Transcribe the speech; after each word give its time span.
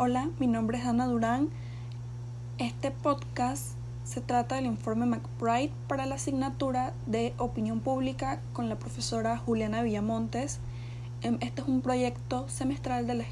Hola, 0.00 0.30
mi 0.38 0.46
nombre 0.46 0.78
es 0.78 0.86
Ana 0.86 1.06
Durán. 1.06 1.48
Este 2.58 2.92
podcast 2.92 3.72
se 4.04 4.20
trata 4.20 4.54
del 4.54 4.66
informe 4.66 5.06
McBride 5.06 5.72
para 5.88 6.06
la 6.06 6.14
asignatura 6.14 6.92
de 7.06 7.34
Opinión 7.36 7.80
Pública 7.80 8.40
con 8.52 8.68
la 8.68 8.78
profesora 8.78 9.36
Juliana 9.38 9.82
Villamontes. 9.82 10.60
Em, 11.22 11.38
este 11.40 11.62
es 11.62 11.66
un 11.66 11.80
proyecto 11.80 12.48
semestral 12.48 13.08
de 13.08 13.14
la 13.14 13.24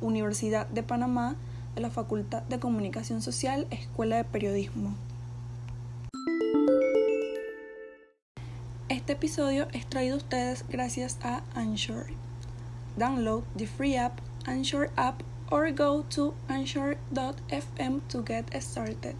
Universidad 0.00 0.66
de 0.66 0.82
Panamá 0.82 1.36
de 1.76 1.82
la 1.82 1.90
Facultad 1.90 2.42
de 2.42 2.58
Comunicación 2.58 3.22
Social, 3.22 3.68
Escuela 3.70 4.16
de 4.16 4.24
Periodismo. 4.24 4.96
Este 8.88 9.12
episodio 9.12 9.68
es 9.72 9.86
traído 9.86 10.14
a 10.14 10.18
ustedes 10.18 10.64
gracias 10.68 11.20
a 11.22 11.44
Anchor. 11.54 12.06
Download 12.96 13.44
the 13.56 13.68
free 13.68 13.94
app 13.96 14.18
Anchor 14.44 14.90
app 14.96 15.22
or 15.50 15.70
go 15.70 16.04
to 16.10 16.34
anchor.fm 16.48 18.00
to 18.08 18.22
get 18.22 18.62
started. 18.62 19.16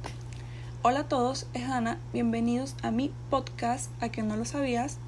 Hola 0.82 1.01
a 1.01 1.09
todos, 1.09 1.46
es 1.55 1.65
Ana, 1.65 1.98
bienvenidos 2.12 2.74
a 2.82 2.91
mi 2.91 3.12
podcast, 3.30 3.91
a 4.02 4.09
que 4.09 4.23
no 4.23 4.37
lo 4.37 4.45
sabías. 4.45 4.98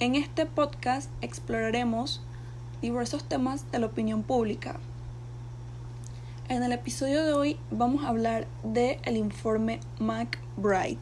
En 0.00 0.14
este 0.14 0.46
podcast 0.46 1.10
exploraremos 1.22 2.20
diversos 2.82 3.24
temas 3.24 3.70
de 3.72 3.78
la 3.78 3.86
opinión 3.86 4.22
pública. 4.22 4.78
En 6.48 6.62
el 6.62 6.72
episodio 6.72 7.24
de 7.24 7.32
hoy 7.32 7.58
vamos 7.70 8.04
a 8.04 8.08
hablar 8.08 8.46
del 8.62 8.98
el 9.04 9.16
informe 9.16 9.80
McBride. 9.98 10.98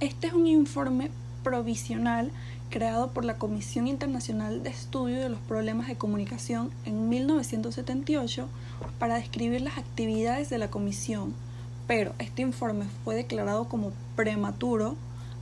Este 0.00 0.26
es 0.26 0.32
un 0.32 0.46
informe 0.46 1.10
provisional 1.46 2.32
creado 2.70 3.12
por 3.12 3.24
la 3.24 3.38
Comisión 3.38 3.86
Internacional 3.86 4.64
de 4.64 4.70
Estudio 4.70 5.20
de 5.20 5.28
los 5.28 5.38
Problemas 5.38 5.86
de 5.86 5.94
Comunicación 5.94 6.72
en 6.84 7.08
1978 7.08 8.48
para 8.98 9.14
describir 9.14 9.60
las 9.60 9.78
actividades 9.78 10.50
de 10.50 10.58
la 10.58 10.70
Comisión, 10.70 11.34
pero 11.86 12.14
este 12.18 12.42
informe 12.42 12.86
fue 13.04 13.14
declarado 13.14 13.68
como 13.68 13.92
prematuro, 14.16 14.96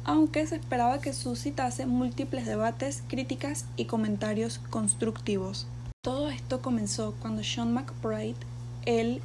aunque 0.05 0.46
se 0.46 0.56
esperaba 0.56 1.00
que 1.00 1.14
suscitase 1.14 1.86
múltiples 1.86 2.44
debates, 2.44 3.02
críticas 3.08 3.64
y 3.78 3.86
comentarios 3.86 4.58
constructivos. 4.68 5.66
Todo 6.02 6.28
esto 6.28 6.61
comenzó 6.61 7.14
cuando 7.18 7.42
Sean 7.42 7.72
McBride, 7.72 8.36
el 8.84 9.22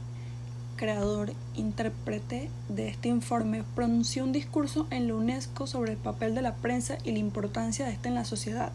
creador, 0.80 1.34
intérprete 1.56 2.50
de 2.70 2.88
este 2.88 3.10
informe, 3.10 3.66
pronunció 3.76 4.24
un 4.24 4.32
discurso 4.32 4.88
en 4.92 5.10
la 5.10 5.16
UNESCO 5.16 5.68
sobre 5.68 5.92
el 5.92 5.98
papel 5.98 6.34
de 6.36 6.42
la 6.42 6.56
prensa 6.56 6.98
y 7.04 7.12
la 7.12 7.20
importancia 7.20 7.86
de 7.86 7.92
esta 7.92 8.08
en 8.08 8.16
la 8.16 8.24
sociedad. 8.24 8.72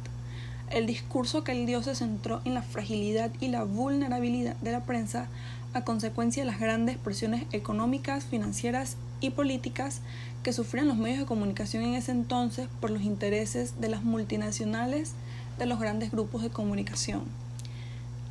El 0.71 0.85
discurso 0.85 1.45
que 1.45 1.53
él 1.53 1.65
dio 1.65 1.83
se 1.83 1.95
centró 1.95 2.43
en 2.45 2.53
la 2.53 2.61
fragilidad 2.61 3.31
y 3.41 3.49
la 3.49 3.65
vulnerabilidad 3.65 4.55
de 4.57 4.73
la 4.73 4.85
prensa 4.85 5.29
a 5.73 5.81
consecuencia 5.81 6.43
de 6.43 6.51
las 6.51 6.61
grandes 6.61 6.99
presiones 6.99 7.47
económicas, 7.53 8.27
financieras 8.27 8.99
y 9.21 9.31
políticas 9.31 10.03
que 10.43 10.53
sufrían 10.53 10.89
los 10.89 10.99
medios 10.99 11.21
de 11.21 11.27
comunicación 11.27 11.85
en 11.85 11.95
ese 11.95 12.13
entonces 12.13 12.69
por 12.83 12.91
los 12.91 13.01
intereses 13.01 13.81
de 13.81 13.89
las 13.89 14.03
multinacionales 14.03 15.13
de 15.59 15.65
los 15.65 15.81
grandes 15.81 16.11
grupos 16.11 16.43
de 16.43 16.51
comunicación. 16.51 17.44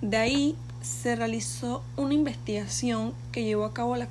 De 0.04 0.18
ahí 0.18 0.58
se 0.82 1.16
realizó 1.16 1.82
una 1.96 2.14
investigación 2.14 3.14
que 3.32 3.46
llevó 3.46 3.64
a 3.64 3.74
cabo 3.74 3.96
la, 3.96 4.10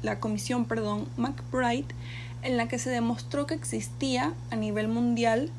la 0.00 0.20
comisión 0.20 0.64
perdón, 0.64 1.06
McBride 1.18 1.84
en 2.42 2.56
la 2.56 2.66
que 2.66 2.78
se 2.78 2.88
demostró 2.88 3.46
que 3.46 3.52
existía 3.52 4.32
a 4.50 4.56
nivel 4.56 4.88
mundial 4.88 5.50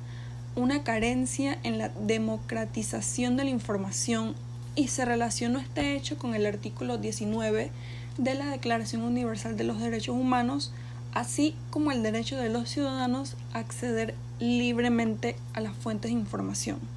una 0.56 0.82
carencia 0.82 1.60
en 1.62 1.78
la 1.78 1.90
democratización 1.90 3.38
de 3.38 3.44
la 3.44 3.52
información 3.52 4.34
y 4.74 4.88
se 4.88 5.06
relacionó 5.06 5.60
este 5.60 5.96
hecho 5.96 6.18
con 6.18 6.34
el 6.34 6.48
artículo 6.48 6.98
19 6.98 7.70
de 8.18 8.34
la 8.34 8.48
Declaración 8.48 9.04
Universal 9.04 9.56
de 9.56 9.66
los 9.66 9.80
Derechos 9.80 10.16
Humanos, 10.16 10.74
así 11.14 11.54
como 11.70 11.92
el 11.92 12.02
derecho 12.02 12.38
de 12.38 12.50
los 12.50 12.70
ciudadanos 12.70 13.36
a 13.54 13.60
acceder 13.60 14.16
libremente 14.40 15.36
a 15.54 15.62
las 15.62 15.76
fuentes 15.76 16.10
de 16.10 16.18
información. 16.18 16.97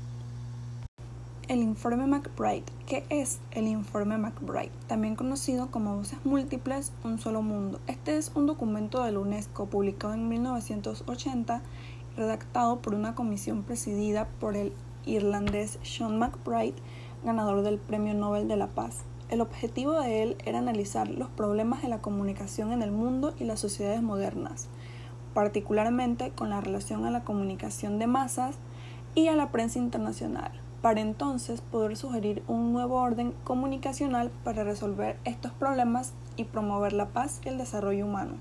El 1.50 1.62
informe 1.62 2.06
McBride. 2.06 2.62
¿Qué 2.86 3.04
es 3.08 3.40
el 3.50 3.66
informe 3.66 4.16
McBride? 4.16 4.70
También 4.86 5.16
conocido 5.16 5.68
como 5.72 5.96
Voces 5.96 6.24
Múltiples, 6.24 6.92
Un 7.02 7.18
Solo 7.18 7.42
Mundo. 7.42 7.80
Este 7.88 8.16
es 8.16 8.30
un 8.36 8.46
documento 8.46 9.02
de 9.02 9.10
la 9.10 9.18
UNESCO 9.18 9.66
publicado 9.66 10.14
en 10.14 10.28
1980 10.28 11.60
y 12.14 12.20
redactado 12.20 12.80
por 12.80 12.94
una 12.94 13.16
comisión 13.16 13.64
presidida 13.64 14.28
por 14.38 14.56
el 14.56 14.72
irlandés 15.04 15.80
Sean 15.82 16.20
McBride, 16.20 16.76
ganador 17.24 17.62
del 17.62 17.78
Premio 17.78 18.14
Nobel 18.14 18.46
de 18.46 18.56
la 18.56 18.68
Paz. 18.68 19.02
El 19.28 19.40
objetivo 19.40 20.00
de 20.00 20.22
él 20.22 20.36
era 20.44 20.60
analizar 20.60 21.08
los 21.08 21.30
problemas 21.30 21.82
de 21.82 21.88
la 21.88 22.00
comunicación 22.00 22.70
en 22.70 22.80
el 22.80 22.92
mundo 22.92 23.34
y 23.40 23.44
las 23.44 23.58
sociedades 23.58 24.02
modernas, 24.02 24.68
particularmente 25.34 26.30
con 26.30 26.50
la 26.50 26.60
relación 26.60 27.06
a 27.06 27.10
la 27.10 27.24
comunicación 27.24 27.98
de 27.98 28.06
masas 28.06 28.54
y 29.16 29.26
a 29.26 29.34
la 29.34 29.50
prensa 29.50 29.80
internacional 29.80 30.52
para 30.82 31.00
entonces 31.00 31.60
poder 31.60 31.96
sugerir 31.96 32.42
un 32.48 32.72
nuevo 32.72 32.96
orden 32.96 33.34
comunicacional 33.44 34.30
para 34.44 34.64
resolver 34.64 35.18
estos 35.24 35.52
problemas 35.52 36.12
y 36.36 36.44
promover 36.44 36.92
la 36.92 37.08
paz 37.08 37.40
y 37.44 37.48
el 37.48 37.58
desarrollo 37.58 38.06
humano. 38.06 38.34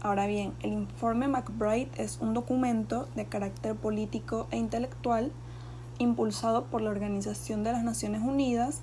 Ahora 0.00 0.26
bien, 0.26 0.54
el 0.62 0.72
informe 0.72 1.28
McBride 1.28 1.90
es 1.96 2.18
un 2.20 2.32
documento 2.32 3.08
de 3.14 3.26
carácter 3.26 3.74
político 3.74 4.46
e 4.50 4.56
intelectual 4.56 5.32
impulsado 5.98 6.64
por 6.64 6.80
la 6.80 6.90
Organización 6.90 7.64
de 7.64 7.72
las 7.72 7.82
Naciones 7.82 8.22
Unidas 8.22 8.80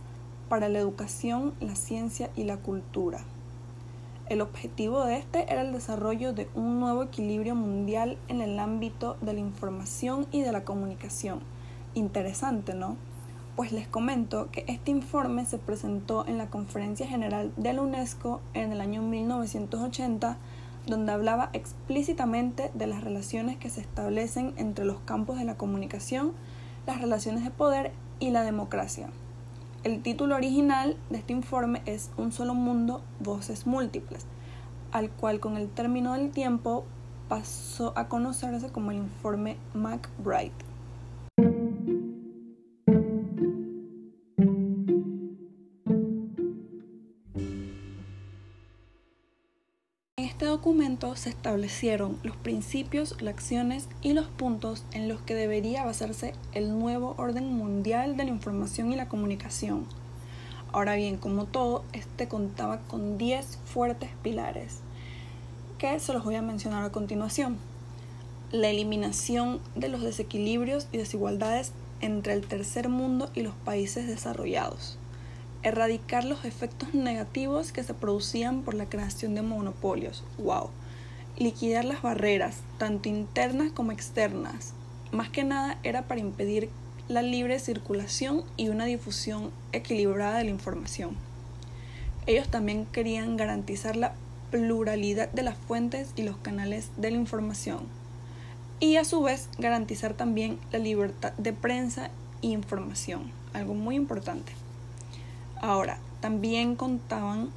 para 0.50 0.69
la 0.69 0.79
Educación, 0.79 1.53
la 1.62 1.75
Ciencia 1.75 2.29
y 2.35 2.44
la 2.44 2.57
Cultura. 2.57 3.22
El 4.27 4.41
objetivo 4.41 5.06
de 5.06 5.17
este 5.17 5.51
era 5.51 5.62
el 5.62 5.72
desarrollo 5.72 6.33
de 6.33 6.50
un 6.53 6.79
nuevo 6.79 7.03
equilibrio 7.03 7.56
mundial 7.56 8.17
en 8.27 8.41
el 8.41 8.59
ámbito 8.59 9.17
de 9.22 9.33
la 9.33 9.39
información 9.39 10.27
y 10.31 10.41
de 10.41 10.51
la 10.51 10.63
comunicación 10.63 11.39
interesante, 11.95 12.75
¿no? 12.75 12.97
Pues 13.56 13.72
les 13.72 13.88
comento 13.88 14.51
que 14.51 14.66
este 14.67 14.91
informe 14.91 15.45
se 15.45 15.57
presentó 15.57 16.28
en 16.28 16.38
la 16.38 16.50
Conferencia 16.50 17.07
General 17.07 17.51
de 17.57 17.73
la 17.73 17.81
UNESCO 17.81 18.41
en 18.53 18.72
el 18.72 18.81
año 18.81 19.01
1980, 19.01 20.38
donde 20.85 21.11
hablaba 21.11 21.50
explícitamente 21.53 22.69
de 22.73 22.85
las 22.85 23.03
relaciones 23.03 23.57
que 23.57 23.69
se 23.69 23.81
establecen 23.81 24.53
entre 24.57 24.85
los 24.85 25.00
campos 25.00 25.39
de 25.39 25.45
la 25.45 25.56
comunicación, 25.56 26.33
las 26.85 27.01
relaciones 27.01 27.44
de 27.44 27.51
poder 27.51 27.91
y 28.19 28.29
la 28.29 28.44
democracia. 28.44 29.09
El 29.83 30.01
título 30.01 30.35
original 30.35 30.97
de 31.09 31.19
este 31.19 31.33
informe 31.33 31.81
es 31.85 32.12
Un 32.17 32.31
solo 32.31 32.56
mundo, 32.56 33.03
voces 33.19 33.66
múltiples, 33.66 34.25
al 34.91 35.12
cual 35.12 35.39
con 35.39 35.57
el 35.57 35.69
término 35.69 36.13
del 36.13 36.31
tiempo 36.31 36.85
pasó 37.29 37.94
a 37.95 38.07
conocerse 38.07 38.69
como 38.69 38.91
el 38.91 38.97
informe 38.97 39.57
McBride. 39.73 40.64
Documento 50.65 51.15
se 51.15 51.29
establecieron 51.29 52.17
los 52.23 52.35
principios, 52.37 53.21
las 53.21 53.35
acciones 53.35 53.87
y 54.01 54.13
los 54.13 54.25
puntos 54.25 54.83
en 54.93 55.07
los 55.07 55.21
que 55.21 55.35
debería 55.35 55.85
basarse 55.85 56.33
el 56.53 56.79
nuevo 56.79 57.13
orden 57.19 57.53
mundial 57.53 58.17
de 58.17 58.23
la 58.23 58.31
información 58.31 58.91
y 58.91 58.95
la 58.95 59.07
comunicación. 59.07 59.85
Ahora 60.73 60.95
bien, 60.95 61.17
como 61.17 61.45
todo, 61.45 61.83
este 61.93 62.27
contaba 62.27 62.79
con 62.87 63.19
10 63.19 63.59
fuertes 63.65 64.09
pilares, 64.23 64.79
que 65.77 65.99
se 65.99 66.13
los 66.13 66.23
voy 66.23 66.33
a 66.33 66.41
mencionar 66.41 66.83
a 66.83 66.91
continuación. 66.91 67.59
La 68.51 68.69
eliminación 68.69 69.59
de 69.75 69.89
los 69.89 70.01
desequilibrios 70.01 70.87
y 70.91 70.97
desigualdades 70.97 71.73
entre 72.01 72.33
el 72.33 72.47
tercer 72.47 72.89
mundo 72.89 73.29
y 73.35 73.43
los 73.43 73.53
países 73.53 74.07
desarrollados 74.07 74.97
erradicar 75.65 76.23
los 76.23 76.45
efectos 76.45 76.94
negativos 76.94 77.71
que 77.71 77.83
se 77.83 77.95
producían 77.95 78.62
por 78.62 78.75
la 78.75 78.85
creación 78.85 79.33
de 79.33 79.41
monopolios. 79.41 80.23
¡Wow! 80.38 80.69
Liquidar 81.38 81.83
las 81.85 82.03
barreras, 82.03 82.59
tanto 82.77 83.09
internas 83.09 83.71
como 83.71 83.91
externas. 83.91 84.73
Más 85.12 85.29
que 85.29 85.44
nada 85.44 85.79
era 85.81 86.03
para 86.03 86.21
impedir 86.21 86.69
la 87.07 87.23
libre 87.23 87.57
circulación 87.57 88.44
y 88.57 88.69
una 88.69 88.85
difusión 88.85 89.51
equilibrada 89.71 90.38
de 90.38 90.44
la 90.44 90.51
información. 90.51 91.17
Ellos 92.27 92.47
también 92.47 92.85
querían 92.85 93.35
garantizar 93.35 93.95
la 93.95 94.13
pluralidad 94.51 95.31
de 95.31 95.41
las 95.41 95.57
fuentes 95.57 96.11
y 96.15 96.21
los 96.21 96.38
canales 96.38 96.91
de 96.95 97.09
la 97.09 97.18
información 97.18 97.88
y 98.79 98.97
a 98.97 99.03
su 99.03 99.23
vez 99.23 99.50
garantizar 99.57 100.13
también 100.13 100.59
la 100.71 100.79
libertad 100.79 101.33
de 101.33 101.53
prensa 101.53 102.11
e 102.44 102.47
información, 102.47 103.31
algo 103.53 103.73
muy 103.73 103.95
importante. 103.95 104.53
Ahora, 105.62 106.00
también 106.22 106.75
contaban 106.75 107.50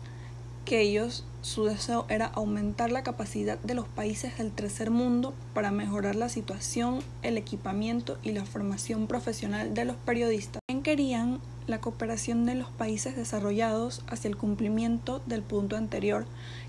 que 0.64 0.82
ellos, 0.82 1.24
su 1.40 1.64
deseo 1.64 2.04
era 2.10 2.26
aumentar 2.26 2.92
la 2.92 3.02
capacidad 3.02 3.58
de 3.60 3.74
los 3.74 3.88
países 3.88 4.36
del 4.36 4.52
tercer 4.52 4.90
mundo 4.90 5.32
para 5.54 5.70
mejorar 5.70 6.14
la 6.14 6.28
situación, 6.28 7.00
el 7.22 7.38
equipamiento 7.38 8.18
y 8.22 8.32
la 8.32 8.44
formación 8.44 9.06
profesional 9.06 9.72
de 9.72 9.86
los 9.86 9.96
periodistas. 9.96 10.60
También 10.66 10.82
querían 10.82 11.40
la 11.66 11.80
cooperación 11.80 12.44
de 12.44 12.54
los 12.54 12.68
países 12.68 13.16
desarrollados 13.16 14.02
hacia 14.08 14.28
el 14.28 14.36
cumplimiento 14.36 15.22
del 15.26 15.42
punto 15.42 15.76
anterior, 15.76 16.26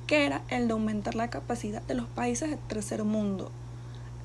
que 0.07 0.25
era 0.25 0.43
el 0.49 0.67
de 0.67 0.73
aumentar 0.73 1.15
la 1.15 1.29
capacidad 1.29 1.81
de 1.81 1.95
los 1.95 2.07
países 2.07 2.49
del 2.49 2.59
tercer 2.59 3.03
mundo, 3.03 3.51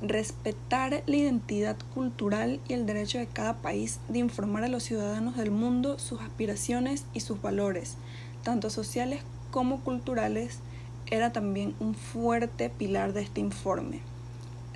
respetar 0.06 1.02
la 1.06 1.16
identidad 1.16 1.76
cultural 1.94 2.60
y 2.68 2.74
el 2.74 2.86
derecho 2.86 3.18
de 3.18 3.26
cada 3.26 3.54
país 3.54 4.00
de 4.08 4.18
informar 4.18 4.64
a 4.64 4.68
los 4.68 4.82
ciudadanos 4.82 5.36
del 5.36 5.50
mundo 5.50 5.98
sus 5.98 6.20
aspiraciones 6.20 7.06
y 7.14 7.20
sus 7.20 7.40
valores, 7.40 7.96
tanto 8.42 8.70
sociales 8.70 9.22
como 9.50 9.80
culturales, 9.80 10.58
era 11.06 11.32
también 11.32 11.74
un 11.80 11.94
fuerte 11.94 12.70
pilar 12.70 13.12
de 13.12 13.22
este 13.22 13.40
informe. 13.40 14.00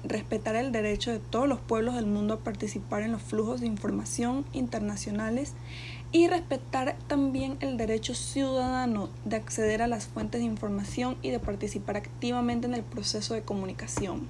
Respetar 0.04 0.54
el 0.54 0.70
derecho 0.70 1.10
de 1.10 1.18
todos 1.18 1.48
los 1.48 1.58
pueblos 1.58 1.96
del 1.96 2.06
mundo 2.06 2.34
a 2.34 2.38
participar 2.38 3.02
en 3.02 3.12
los 3.12 3.22
flujos 3.22 3.60
de 3.60 3.66
información 3.66 4.44
internacionales 4.52 5.54
y 6.12 6.28
respetar 6.28 6.96
también 7.08 7.56
el 7.60 7.76
derecho 7.76 8.14
ciudadano 8.14 9.10
de 9.24 9.36
acceder 9.36 9.82
a 9.82 9.88
las 9.88 10.06
fuentes 10.06 10.40
de 10.40 10.46
información 10.46 11.16
y 11.22 11.30
de 11.30 11.40
participar 11.40 11.96
activamente 11.96 12.66
en 12.66 12.74
el 12.74 12.82
proceso 12.82 13.34
de 13.34 13.42
comunicación. 13.42 14.28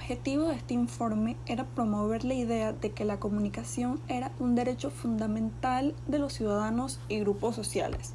Objetivo 0.00 0.46
de 0.46 0.54
este 0.54 0.72
informe 0.72 1.36
era 1.44 1.64
promover 1.64 2.24
la 2.24 2.32
idea 2.32 2.72
de 2.72 2.90
que 2.90 3.04
la 3.04 3.20
comunicación 3.20 4.00
era 4.08 4.32
un 4.40 4.54
derecho 4.54 4.88
fundamental 4.88 5.94
de 6.08 6.18
los 6.18 6.32
ciudadanos 6.32 6.98
y 7.10 7.20
grupos 7.20 7.54
sociales, 7.54 8.14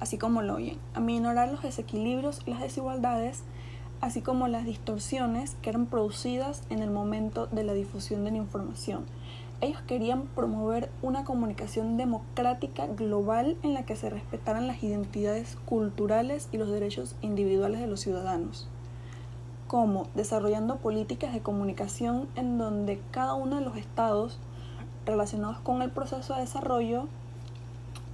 así 0.00 0.16
como 0.16 0.40
lo 0.40 0.54
oyen, 0.54 0.78
a 0.94 1.00
minorar 1.00 1.52
los 1.52 1.62
desequilibrios 1.62 2.40
y 2.46 2.52
las 2.52 2.62
desigualdades, 2.62 3.42
así 4.00 4.22
como 4.22 4.48
las 4.48 4.64
distorsiones 4.64 5.56
que 5.60 5.68
eran 5.68 5.84
producidas 5.84 6.62
en 6.70 6.78
el 6.78 6.90
momento 6.90 7.48
de 7.48 7.64
la 7.64 7.74
difusión 7.74 8.24
de 8.24 8.30
la 8.30 8.38
información. 8.38 9.04
Ellos 9.60 9.82
querían 9.86 10.22
promover 10.28 10.90
una 11.02 11.24
comunicación 11.24 11.98
democrática 11.98 12.86
global 12.86 13.58
en 13.62 13.74
la 13.74 13.84
que 13.84 13.94
se 13.94 14.08
respetaran 14.08 14.66
las 14.66 14.82
identidades 14.82 15.58
culturales 15.66 16.48
y 16.50 16.56
los 16.56 16.70
derechos 16.70 17.14
individuales 17.20 17.80
de 17.80 17.88
los 17.88 18.00
ciudadanos 18.00 18.70
como 19.66 20.06
desarrollando 20.14 20.76
políticas 20.76 21.32
de 21.32 21.40
comunicación 21.40 22.28
en 22.36 22.58
donde 22.58 23.00
cada 23.10 23.34
uno 23.34 23.56
de 23.56 23.64
los 23.64 23.76
estados 23.76 24.38
relacionados 25.04 25.58
con 25.58 25.82
el 25.82 25.90
proceso 25.90 26.34
de 26.34 26.40
desarrollo 26.40 27.06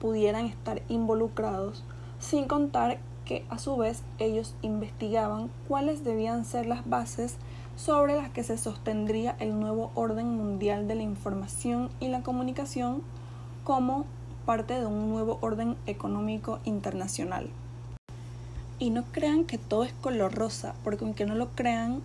pudieran 0.00 0.46
estar 0.46 0.82
involucrados, 0.88 1.84
sin 2.18 2.46
contar 2.46 2.98
que 3.24 3.44
a 3.50 3.58
su 3.58 3.76
vez 3.76 4.02
ellos 4.18 4.54
investigaban 4.62 5.50
cuáles 5.68 6.04
debían 6.04 6.44
ser 6.44 6.66
las 6.66 6.88
bases 6.88 7.36
sobre 7.76 8.16
las 8.16 8.30
que 8.30 8.44
se 8.44 8.58
sostendría 8.58 9.36
el 9.38 9.58
nuevo 9.58 9.90
orden 9.94 10.36
mundial 10.36 10.88
de 10.88 10.96
la 10.96 11.02
información 11.02 11.88
y 12.00 12.08
la 12.08 12.22
comunicación 12.22 13.02
como 13.64 14.04
parte 14.44 14.74
de 14.74 14.86
un 14.86 15.08
nuevo 15.10 15.38
orden 15.40 15.76
económico 15.86 16.58
internacional. 16.64 17.48
Y 18.82 18.90
no 18.90 19.04
crean 19.12 19.44
que 19.44 19.58
todo 19.58 19.84
es 19.84 19.92
color 19.92 20.34
rosa, 20.34 20.74
porque 20.82 21.04
aunque 21.04 21.24
no 21.24 21.36
lo 21.36 21.50
crean, 21.50 22.00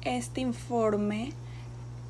este 0.00 0.40
informe 0.40 1.32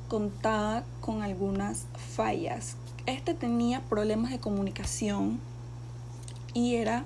contaba 0.07 0.83
con 0.99 1.21
algunas 1.21 1.85
fallas. 2.15 2.75
Este 3.05 3.35
tenía 3.35 3.81
problemas 3.81 4.31
de 4.31 4.39
comunicación 4.39 5.39
y 6.55 6.73
era 6.73 7.05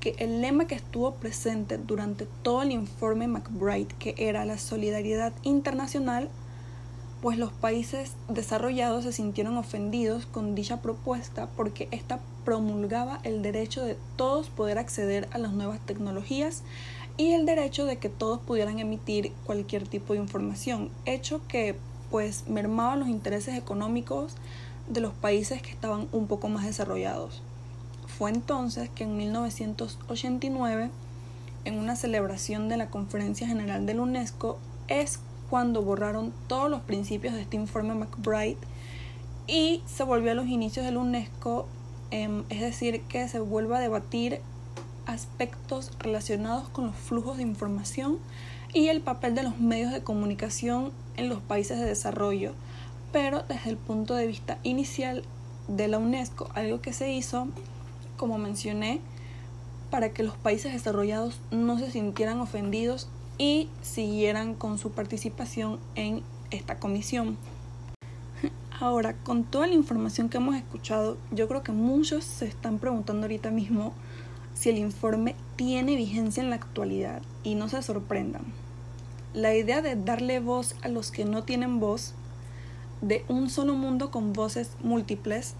que 0.00 0.14
el 0.20 0.40
lema 0.40 0.66
que 0.66 0.74
estuvo 0.74 1.12
presente 1.16 1.76
durante 1.76 2.24
todo 2.42 2.62
el 2.62 2.72
informe 2.72 3.28
McBride, 3.28 3.94
que 3.98 4.14
era 4.16 4.46
la 4.46 4.56
solidaridad 4.56 5.34
internacional, 5.42 6.30
pues 7.20 7.36
los 7.36 7.52
países 7.52 8.12
desarrollados 8.30 9.04
se 9.04 9.12
sintieron 9.12 9.58
ofendidos 9.58 10.24
con 10.24 10.54
dicha 10.54 10.80
propuesta 10.80 11.50
porque 11.58 11.88
esta 11.90 12.20
promulgaba 12.44 13.20
el 13.22 13.42
derecho 13.42 13.84
de 13.84 13.96
todos 14.16 14.48
poder 14.50 14.78
acceder 14.78 15.28
a 15.32 15.38
las 15.38 15.52
nuevas 15.52 15.80
tecnologías 15.80 16.62
y 17.16 17.32
el 17.32 17.46
derecho 17.46 17.84
de 17.84 17.96
que 17.98 18.08
todos 18.08 18.40
pudieran 18.40 18.78
emitir 18.78 19.32
cualquier 19.44 19.86
tipo 19.86 20.14
de 20.14 20.20
información, 20.20 20.90
hecho 21.04 21.40
que 21.46 21.76
pues 22.10 22.44
mermaba 22.48 22.96
los 22.96 23.08
intereses 23.08 23.56
económicos 23.56 24.36
de 24.88 25.00
los 25.00 25.12
países 25.12 25.62
que 25.62 25.70
estaban 25.70 26.08
un 26.12 26.26
poco 26.26 26.48
más 26.48 26.64
desarrollados. 26.64 27.42
Fue 28.06 28.30
entonces 28.30 28.90
que 28.90 29.04
en 29.04 29.16
1989, 29.16 30.90
en 31.64 31.78
una 31.78 31.96
celebración 31.96 32.68
de 32.68 32.76
la 32.76 32.90
Conferencia 32.90 33.46
General 33.46 33.86
de 33.86 33.94
la 33.94 34.02
UNESCO, 34.02 34.58
es 34.88 35.20
cuando 35.48 35.82
borraron 35.82 36.32
todos 36.46 36.70
los 36.70 36.80
principios 36.80 37.34
de 37.34 37.42
este 37.42 37.56
informe 37.56 37.94
McBride 37.94 38.58
y 39.46 39.82
se 39.86 40.04
volvió 40.04 40.32
a 40.32 40.34
los 40.34 40.46
inicios 40.46 40.84
de 40.84 40.92
la 40.92 40.98
UNESCO 40.98 41.66
Em, 42.12 42.44
es 42.50 42.60
decir, 42.60 43.00
que 43.08 43.26
se 43.26 43.40
vuelva 43.40 43.78
a 43.78 43.80
debatir 43.80 44.42
aspectos 45.06 45.92
relacionados 45.98 46.68
con 46.68 46.88
los 46.88 46.94
flujos 46.94 47.38
de 47.38 47.42
información 47.42 48.18
y 48.74 48.88
el 48.88 49.00
papel 49.00 49.34
de 49.34 49.42
los 49.42 49.58
medios 49.58 49.92
de 49.92 50.02
comunicación 50.02 50.92
en 51.16 51.30
los 51.30 51.40
países 51.40 51.78
de 51.78 51.86
desarrollo, 51.86 52.52
pero 53.12 53.42
desde 53.48 53.70
el 53.70 53.78
punto 53.78 54.14
de 54.14 54.26
vista 54.26 54.58
inicial 54.62 55.24
de 55.68 55.88
la 55.88 55.96
UNESCO, 55.96 56.50
algo 56.54 56.82
que 56.82 56.92
se 56.92 57.10
hizo, 57.10 57.48
como 58.18 58.36
mencioné, 58.36 59.00
para 59.90 60.10
que 60.10 60.22
los 60.22 60.36
países 60.36 60.74
desarrollados 60.74 61.40
no 61.50 61.78
se 61.78 61.90
sintieran 61.90 62.40
ofendidos 62.40 63.08
y 63.38 63.70
siguieran 63.80 64.54
con 64.54 64.76
su 64.76 64.90
participación 64.92 65.78
en 65.94 66.22
esta 66.50 66.76
comisión. 66.76 67.38
Ahora, 68.82 69.14
con 69.14 69.44
toda 69.44 69.68
la 69.68 69.74
información 69.74 70.28
que 70.28 70.38
hemos 70.38 70.56
escuchado, 70.56 71.16
yo 71.30 71.46
creo 71.46 71.62
que 71.62 71.70
muchos 71.70 72.24
se 72.24 72.46
están 72.46 72.80
preguntando 72.80 73.26
ahorita 73.26 73.52
mismo 73.52 73.92
si 74.54 74.70
el 74.70 74.78
informe 74.78 75.36
tiene 75.54 75.94
vigencia 75.94 76.42
en 76.42 76.50
la 76.50 76.56
actualidad 76.56 77.22
y 77.44 77.54
no 77.54 77.68
se 77.68 77.80
sorprendan. 77.80 78.42
La 79.34 79.54
idea 79.54 79.82
de 79.82 79.94
darle 79.94 80.40
voz 80.40 80.74
a 80.82 80.88
los 80.88 81.12
que 81.12 81.24
no 81.24 81.44
tienen 81.44 81.78
voz, 81.78 82.14
de 83.02 83.24
un 83.28 83.50
solo 83.50 83.76
mundo 83.76 84.10
con 84.10 84.32
voces 84.32 84.72
múltiples, 84.82 85.54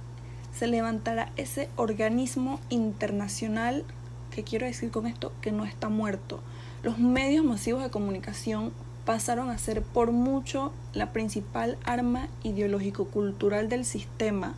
se 0.53 0.67
levantará 0.67 1.31
ese 1.37 1.69
organismo 1.77 2.59
internacional 2.71 3.85
que 4.33 4.43
quiero 4.43 4.67
decir 4.67 4.91
con 4.91 5.07
esto 5.07 5.31
que 5.41 5.53
no 5.53 5.65
está 5.65 5.89
muerto. 5.89 6.41
Los 6.83 6.99
medios 6.99 7.45
masivos 7.45 7.85
de 7.85 7.91
comunicación 7.91 8.73
pasaron 9.05 9.51
a 9.51 9.59
ser 9.59 9.83
por 9.83 10.13
mucho 10.13 10.73
la 10.93 11.13
principal 11.13 11.79
arma 11.85 12.29
ideológico-cultural 12.43 13.69
del 13.69 13.85
sistema, 13.85 14.55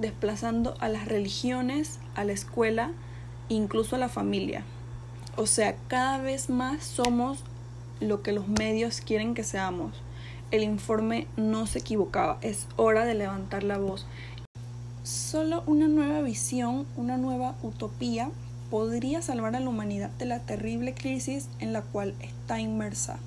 desplazando 0.00 0.76
a 0.80 0.88
las 0.88 1.06
religiones, 1.06 1.98
a 2.14 2.24
la 2.24 2.32
escuela, 2.32 2.92
incluso 3.48 3.96
a 3.96 3.98
la 3.98 4.08
familia. 4.08 4.64
O 5.36 5.46
sea, 5.46 5.76
cada 5.88 6.18
vez 6.18 6.50
más 6.50 6.84
somos 6.84 7.44
lo 8.00 8.22
que 8.22 8.32
los 8.32 8.48
medios 8.48 9.00
quieren 9.00 9.34
que 9.34 9.44
seamos. 9.44 10.02
El 10.50 10.62
informe 10.62 11.26
no 11.36 11.66
se 11.66 11.78
equivocaba, 11.78 12.38
es 12.40 12.66
hora 12.76 13.04
de 13.04 13.14
levantar 13.14 13.62
la 13.62 13.78
voz. 13.78 14.06
Solo 15.02 15.62
una 15.66 15.88
nueva 15.88 16.22
visión, 16.22 16.86
una 16.96 17.16
nueva 17.16 17.54
utopía 17.62 18.30
podría 18.70 19.22
salvar 19.22 19.56
a 19.56 19.60
la 19.60 19.68
humanidad 19.68 20.10
de 20.10 20.26
la 20.26 20.40
terrible 20.40 20.94
crisis 20.94 21.48
en 21.58 21.72
la 21.72 21.82
cual 21.82 22.14
está 22.20 22.60
inmersa. 22.60 23.18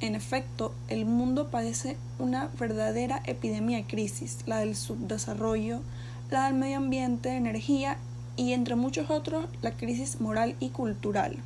En 0.00 0.14
efecto, 0.14 0.74
el 0.88 1.06
mundo 1.06 1.48
padece 1.48 1.96
una 2.18 2.50
verdadera 2.58 3.22
epidemia 3.24 3.78
de 3.78 3.86
crisis, 3.86 4.38
la 4.44 4.58
del 4.58 4.76
subdesarrollo, 4.76 5.80
la 6.30 6.46
del 6.46 6.54
medio 6.54 6.76
ambiente, 6.76 7.34
energía 7.34 7.96
y 8.36 8.52
entre 8.52 8.76
muchos 8.76 9.10
otros 9.10 9.46
la 9.62 9.72
crisis 9.72 10.20
moral 10.20 10.54
y 10.60 10.68
cultural. 10.68 11.38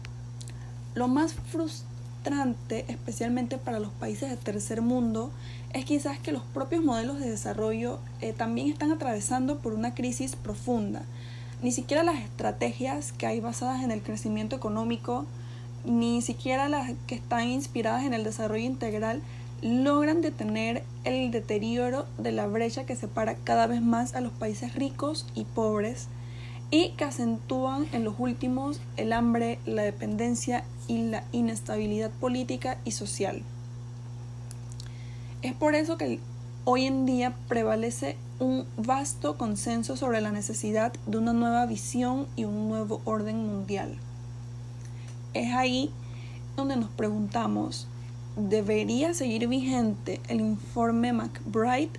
Lo 0.95 1.07
más 1.07 1.35
frustrante, 1.35 2.85
especialmente 2.89 3.57
para 3.57 3.79
los 3.79 3.93
países 3.93 4.31
del 4.31 4.39
tercer 4.39 4.83
mundo, 4.83 5.31
es 5.73 5.85
quizás 5.85 6.19
que 6.19 6.33
los 6.33 6.43
propios 6.43 6.85
modelos 6.85 7.21
de 7.21 7.31
desarrollo 7.31 8.01
eh, 8.21 8.33
también 8.33 8.69
están 8.69 8.91
atravesando 8.91 9.59
por 9.59 9.75
una 9.75 9.95
crisis 9.95 10.35
profunda. 10.35 11.03
Ni 11.63 11.71
siquiera 11.71 12.03
las 12.03 12.19
estrategias 12.19 13.13
que 13.13 13.27
hay 13.27 13.39
basadas 13.39 13.85
en 13.85 13.93
el 13.93 14.03
crecimiento 14.03 14.57
económico, 14.57 15.27
ni 15.85 16.23
siquiera 16.23 16.69
las 16.69 16.93
que 17.07 17.15
están 17.15 17.49
inspiradas 17.49 18.05
en 18.05 18.15
el 18.15 18.25
desarrollo 18.25 18.65
integral 18.65 19.23
logran 19.63 20.23
detener 20.23 20.83
el 21.05 21.31
deterioro 21.31 22.07
de 22.19 22.33
la 22.33 22.47
brecha 22.47 22.87
que 22.87 22.97
separa 22.97 23.35
cada 23.37 23.67
vez 23.67 23.83
más 23.83 24.15
a 24.15 24.21
los 24.21 24.33
países 24.33 24.75
ricos 24.75 25.27
y 25.35 25.45
pobres 25.45 26.09
y 26.71 26.91
que 26.91 27.05
acentúan 27.05 27.87
en 27.93 28.05
los 28.05 28.15
últimos 28.19 28.81
el 28.97 29.13
hambre, 29.13 29.59
la 29.67 29.83
dependencia 29.83 30.65
y 30.89 31.03
la 31.03 31.25
inestabilidad 31.33 32.11
política 32.11 32.79
y 32.85 32.93
social. 32.93 33.43
Es 35.43 35.53
por 35.53 35.75
eso 35.75 35.97
que 35.97 36.21
hoy 36.65 36.85
en 36.85 37.07
día 37.07 37.35
prevalece 37.49 38.17
un 38.39 38.67
vasto 38.77 39.37
consenso 39.37 39.97
sobre 39.97 40.21
la 40.21 40.33
necesidad 40.33 40.93
de 41.07 41.19
una 41.19 41.33
nueva 41.33 41.67
visión 41.67 42.27
y 42.37 42.45
un 42.45 42.69
nuevo 42.69 43.01
orden 43.05 43.47
mundial. 43.47 43.99
Es 45.35 45.55
ahí 45.55 45.91
donde 46.57 46.77
nos 46.77 46.91
preguntamos, 46.91 47.87
¿debería 48.37 49.15
seguir 49.15 49.49
vigente 49.49 50.21
el 50.29 50.41
informe 50.41 51.13
McBride? 51.13 51.91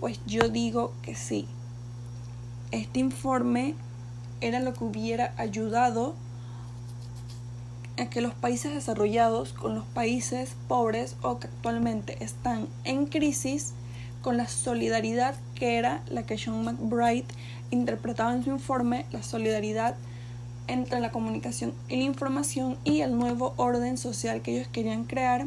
Pues 0.00 0.20
yo 0.26 0.48
digo 0.48 0.92
que 1.02 1.14
sí. 1.14 1.46
Este 2.70 3.00
informe 3.00 3.74
era 4.40 4.60
lo 4.60 4.74
que 4.74 4.84
hubiera 4.84 5.34
ayudado 5.36 6.14
a 7.98 8.06
que 8.10 8.20
los 8.20 8.34
países 8.34 8.74
desarrollados 8.74 9.52
con 9.52 9.74
los 9.74 9.84
países 9.84 10.54
pobres 10.68 11.16
o 11.22 11.38
que 11.38 11.46
actualmente 11.46 12.22
están 12.22 12.68
en 12.84 13.06
crisis 13.06 13.72
con 14.20 14.36
la 14.36 14.48
solidaridad 14.48 15.34
que 15.54 15.76
era 15.76 16.02
la 16.10 16.24
que 16.24 16.36
Sean 16.36 16.64
McBride 16.64 17.24
interpretaba 17.70 18.34
en 18.34 18.44
su 18.44 18.50
informe, 18.50 19.06
la 19.12 19.22
solidaridad 19.22 19.94
entre 20.68 21.00
la 21.00 21.10
comunicación 21.10 21.72
y 21.88 21.96
la 21.96 22.04
información 22.04 22.76
y 22.84 23.00
el 23.00 23.16
nuevo 23.16 23.54
orden 23.56 23.98
social 23.98 24.42
que 24.42 24.56
ellos 24.56 24.68
querían 24.68 25.04
crear 25.04 25.46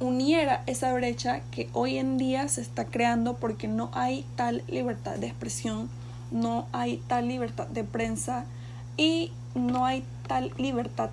uniera 0.00 0.62
esa 0.66 0.92
brecha 0.92 1.40
que 1.50 1.68
hoy 1.72 1.98
en 1.98 2.18
día 2.18 2.48
se 2.48 2.60
está 2.60 2.84
creando 2.84 3.34
porque 3.34 3.68
no 3.68 3.90
hay 3.92 4.24
tal 4.36 4.62
libertad 4.68 5.16
de 5.16 5.26
expresión, 5.26 5.88
no 6.30 6.66
hay 6.72 7.02
tal 7.08 7.28
libertad 7.28 7.66
de 7.66 7.84
prensa 7.84 8.44
y 8.96 9.32
no 9.54 9.86
hay 9.86 10.04
tal 10.26 10.52
libertad 10.56 11.10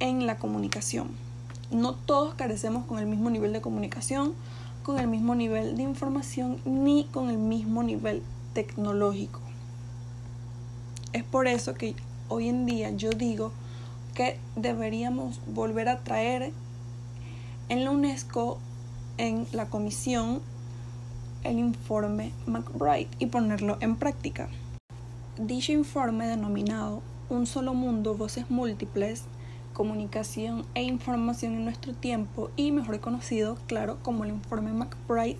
en 0.00 0.26
la 0.26 0.36
comunicación. 0.36 1.08
No 1.70 1.94
todos 1.94 2.34
carecemos 2.34 2.84
con 2.86 2.98
el 2.98 3.06
mismo 3.06 3.30
nivel 3.30 3.52
de 3.52 3.60
comunicación, 3.60 4.34
con 4.82 4.98
el 4.98 5.06
mismo 5.06 5.34
nivel 5.34 5.76
de 5.76 5.82
información 5.82 6.58
ni 6.64 7.04
con 7.04 7.30
el 7.30 7.38
mismo 7.38 7.82
nivel 7.82 8.22
tecnológico. 8.52 9.43
Es 11.14 11.22
por 11.22 11.46
eso 11.46 11.74
que 11.74 11.94
hoy 12.28 12.48
en 12.48 12.66
día 12.66 12.90
yo 12.90 13.10
digo 13.10 13.52
que 14.14 14.36
deberíamos 14.56 15.40
volver 15.46 15.88
a 15.88 16.00
traer 16.00 16.52
en 17.68 17.84
la 17.84 17.92
UNESCO, 17.92 18.58
en 19.16 19.46
la 19.52 19.66
comisión, 19.66 20.42
el 21.44 21.60
informe 21.60 22.32
McBride 22.46 23.06
y 23.20 23.26
ponerlo 23.26 23.76
en 23.78 23.94
práctica. 23.94 24.48
Dicho 25.38 25.70
informe 25.70 26.26
denominado 26.26 27.00
Un 27.28 27.46
solo 27.46 27.74
mundo, 27.74 28.16
voces 28.16 28.50
múltiples, 28.50 29.22
comunicación 29.72 30.66
e 30.74 30.82
información 30.82 31.52
en 31.52 31.64
nuestro 31.64 31.94
tiempo 31.94 32.50
y 32.56 32.72
mejor 32.72 32.98
conocido, 32.98 33.56
claro, 33.68 33.98
como 34.02 34.24
el 34.24 34.30
informe 34.30 34.72
McBride, 34.72 35.38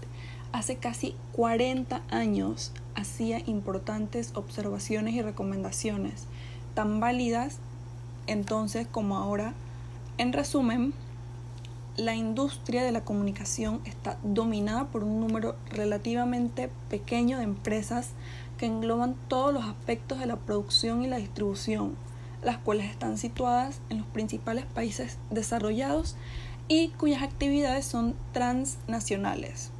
hace 0.53 0.77
casi 0.77 1.17
40 1.33 2.01
años 2.11 2.71
hacía 2.95 3.41
importantes 3.47 4.33
observaciones 4.35 5.15
y 5.15 5.23
recomendaciones, 5.23 6.27
tan 6.75 7.01
válidas 7.01 7.59
entonces 8.27 8.87
como 8.87 9.17
ahora. 9.17 9.55
En 10.19 10.33
resumen, 10.33 10.95
la 11.97 12.15
industria 12.15 12.83
de 12.83 12.93
la 12.93 13.05
comunicación 13.05 13.81
está 13.85 14.19
dominada 14.23 14.87
por 14.87 15.05
un 15.05 15.21
número 15.21 15.57
relativamente 15.71 16.71
pequeño 16.89 17.39
de 17.39 17.45
empresas 17.45 18.11
que 18.59 18.67
engloban 18.67 19.15
todos 19.29 19.53
los 19.53 19.65
aspectos 19.65 20.19
de 20.19 20.27
la 20.27 20.37
producción 20.37 21.03
y 21.03 21.09
la 21.09 21.19
distribución, 21.19 21.97
las 22.43 22.59
cuales 22.59 22.91
están 22.91 23.19
situadas 23.19 23.81
en 23.91 23.99
los 23.99 24.07
principales 24.07 24.65
países 24.67 25.19
desarrollados 25.31 26.17
y 26.69 26.89
cuyas 26.91 27.23
actividades 27.23 27.85
son 27.85 28.15
transnacionales. 28.33 29.71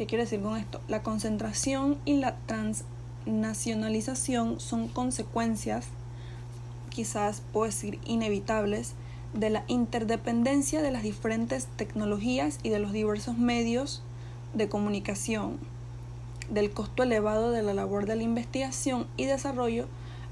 ¿Qué 0.00 0.06
quiere 0.06 0.24
decir 0.24 0.40
con 0.40 0.56
esto? 0.56 0.80
La 0.88 1.02
concentración 1.02 1.98
y 2.06 2.14
la 2.14 2.34
transnacionalización 2.46 4.58
son 4.58 4.88
consecuencias, 4.88 5.88
quizás 6.88 7.42
puedo 7.52 7.66
decir 7.66 7.98
inevitables, 8.06 8.94
de 9.34 9.50
la 9.50 9.62
interdependencia 9.66 10.80
de 10.80 10.90
las 10.90 11.02
diferentes 11.02 11.66
tecnologías 11.76 12.60
y 12.62 12.70
de 12.70 12.78
los 12.78 12.92
diversos 12.92 13.36
medios 13.36 14.02
de 14.54 14.70
comunicación, 14.70 15.58
del 16.48 16.70
costo 16.70 17.02
elevado 17.02 17.50
de 17.50 17.62
la 17.62 17.74
labor 17.74 18.06
de 18.06 18.16
la 18.16 18.22
investigación 18.22 19.06
y 19.18 19.26
desarrollo 19.26 19.86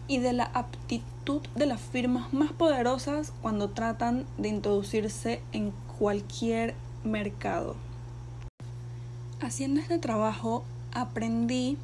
y 0.06 0.16
de 0.16 0.32
la 0.32 0.44
aptitud 0.44 1.42
de 1.56 1.66
las 1.66 1.82
firmas 1.82 2.32
más 2.32 2.52
poderosas 2.52 3.34
cuando 3.42 3.68
tratan 3.68 4.24
de 4.38 4.48
introducirse 4.48 5.42
en 5.52 5.74
cualquier 5.98 6.74
mercado. 7.04 7.76
Haciendo 9.40 9.80
este 9.80 9.98
trabajo 9.98 10.64
aprendí 10.92 11.76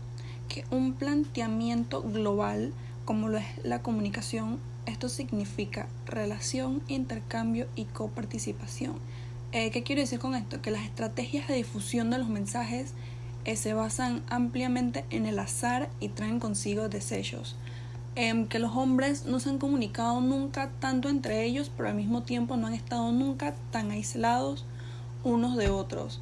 que 0.49 0.65
un 0.73 0.93
planteamiento 0.93 2.03
global 2.03 2.73
como 3.05 3.29
lo 3.29 3.39
es 3.39 3.47
la 3.63 3.81
comunicación, 3.81 4.59
esto 4.87 5.09
significa 5.09 5.87
relación, 6.07 6.83
intercambio 6.89 7.69
y 7.77 7.85
coparticipación. 7.85 8.95
Eh, 9.53 9.71
¿Qué 9.71 9.83
quiero 9.83 10.01
decir 10.01 10.19
con 10.19 10.35
esto? 10.35 10.61
Que 10.63 10.71
las 10.71 10.83
estrategias 10.83 11.47
de 11.47 11.55
difusión 11.55 12.11
de 12.11 12.19
los 12.19 12.29
mensajes 12.29 12.93
eh, 13.45 13.57
se 13.57 13.73
basan 13.73 14.23
ampliamente 14.29 15.05
en 15.11 15.27
el 15.27 15.39
azar 15.39 15.89
y 16.01 16.09
traen 16.09 16.41
consigo 16.41 16.89
desechos. 16.89 17.57
Em, 18.17 18.47
que 18.47 18.59
los 18.59 18.75
hombres 18.77 19.27
no 19.27 19.39
se 19.39 19.51
han 19.51 19.59
comunicado 19.59 20.21
nunca 20.21 20.71
tanto 20.81 21.09
entre 21.09 21.45
ellos, 21.45 21.71
pero 21.77 21.89
al 21.89 21.95
mismo 21.95 22.23
tiempo 22.23 22.57
no 22.57 22.67
han 22.67 22.75
estado 22.75 23.13
nunca 23.13 23.55
tan 23.71 23.91
aislados 23.91 24.65
unos 25.23 25.57
de 25.57 25.69
otros. 25.69 26.21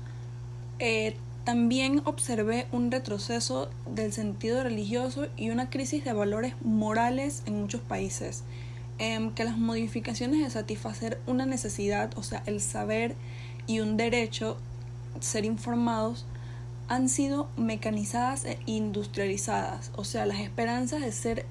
Eh, 0.85 1.15
también 1.45 2.03
observé 2.07 2.67
un 2.73 2.91
retroceso 2.91 3.71
del 3.87 4.13
sentido 4.13 4.65
religioso 4.65 5.29
y 5.37 5.51
una 5.51 5.71
crisis 5.71 6.05
de 6.05 6.13
valores 6.13 6.57
morales 6.61 7.45
en 7.47 7.61
muchos 7.61 7.83
países. 7.83 8.43
Em, 8.99 9.33
que 9.33 9.45
las 9.45 9.57
modificaciones 9.57 10.41
de 10.41 10.51
satisfacer 10.51 11.21
una 11.29 11.47
necesidad, 11.47 12.11
o 12.19 12.25
sea, 12.25 12.43
el 12.47 12.61
saber 12.61 13.15
y 13.69 13.79
un 13.79 13.97
derecho, 13.97 14.57
ser 15.21 15.45
informados, 15.45 16.27
han 16.89 17.09
sido 17.09 17.49
mecanizadas 17.57 18.45
e 18.45 18.59
industrializadas. 18.67 19.93
O 19.95 20.03
sea, 20.03 20.27
las 20.27 20.41
esperanzas 20.41 21.03
de 21.03 21.13
ser 21.13 21.47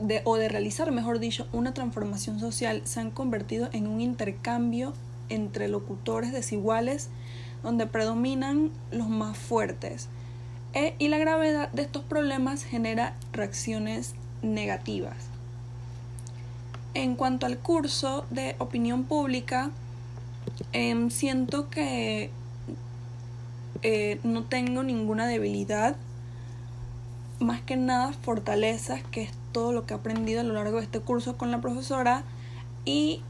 de, 0.00 0.22
o 0.22 0.36
de 0.36 0.48
realizar, 0.48 0.92
mejor 0.92 1.18
dicho, 1.18 1.48
una 1.52 1.74
transformación 1.74 2.38
social 2.38 2.82
se 2.84 3.00
han 3.00 3.10
convertido 3.10 3.70
en 3.72 3.88
un 3.88 4.00
intercambio 4.00 4.92
entre 5.30 5.66
locutores 5.66 6.32
desiguales 6.32 7.10
donde 7.62 7.86
predominan 7.86 8.70
los 8.90 9.08
más 9.08 9.36
fuertes. 9.36 10.08
E, 10.74 10.94
y 10.98 11.08
la 11.08 11.18
gravedad 11.18 11.70
de 11.72 11.82
estos 11.82 12.04
problemas 12.04 12.64
genera 12.64 13.14
reacciones 13.32 14.14
negativas. 14.42 15.16
En 16.94 17.16
cuanto 17.16 17.46
al 17.46 17.58
curso 17.58 18.24
de 18.30 18.56
opinión 18.58 19.04
pública, 19.04 19.70
em, 20.72 21.10
siento 21.10 21.68
que 21.68 22.30
eh, 23.82 24.18
no 24.22 24.44
tengo 24.44 24.82
ninguna 24.82 25.26
debilidad, 25.26 25.96
más 27.38 27.60
que 27.60 27.76
nada 27.76 28.12
fortalezas, 28.12 29.02
que 29.10 29.22
es 29.22 29.30
todo 29.52 29.72
lo 29.72 29.86
que 29.86 29.94
he 29.94 29.96
aprendido 29.96 30.40
a 30.40 30.44
lo 30.44 30.54
largo 30.54 30.78
de 30.78 30.84
este 30.84 31.00
curso 31.00 31.36
con 31.36 31.50
la 31.50 31.60
profesora 31.60 32.24
y 32.84 33.22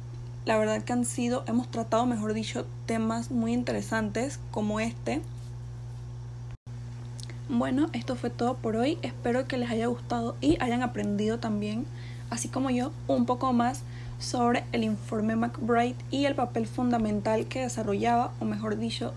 la 0.46 0.56
verdad 0.56 0.82
que 0.82 0.92
han 0.92 1.04
sido, 1.04 1.42
hemos 1.48 1.68
tratado, 1.68 2.06
mejor 2.06 2.32
dicho, 2.32 2.66
temas 2.86 3.32
muy 3.32 3.52
interesantes 3.52 4.38
como 4.52 4.78
este. 4.78 5.20
Bueno, 7.48 7.88
esto 7.92 8.14
fue 8.14 8.30
todo 8.30 8.54
por 8.54 8.76
hoy. 8.76 8.98
Espero 9.02 9.48
que 9.48 9.58
les 9.58 9.68
haya 9.70 9.88
gustado 9.88 10.36
y 10.40 10.56
hayan 10.60 10.84
aprendido 10.84 11.40
también, 11.40 11.84
así 12.30 12.48
como 12.48 12.70
yo, 12.70 12.92
un 13.08 13.26
poco 13.26 13.52
más 13.52 13.82
sobre 14.20 14.62
el 14.70 14.84
informe 14.84 15.34
McBride 15.34 15.96
y 16.12 16.26
el 16.26 16.36
papel 16.36 16.68
fundamental 16.68 17.46
que 17.46 17.62
desarrollaba, 17.62 18.32
o 18.38 18.44
mejor 18.44 18.78
dicho, 18.78 19.14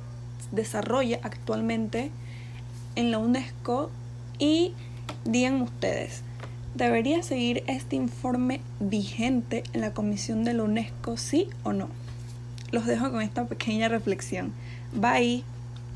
desarrolla 0.52 1.20
actualmente 1.22 2.10
en 2.96 3.12
la 3.12 3.20
UNESCO. 3.20 3.92
Y 4.40 4.74
digan 5.26 5.62
ustedes, 5.62 6.24
¿Debería 6.76 7.24
seguir 7.24 7.64
este 7.68 7.96
informe 7.96 8.62
vigente 8.80 9.64
en 9.74 9.82
la 9.82 9.94
comisión 9.94 10.44
de 10.44 10.54
la 10.54 10.64
UNESCO, 10.64 11.18
sí 11.18 11.50
o 11.64 11.74
no? 11.74 11.90
Los 12.72 12.86
dejo 12.86 13.12
con 13.12 13.22
esta 13.22 13.46
pequeña 13.46 13.90
reflexión. 13.90 14.54
Bye. 14.94 15.44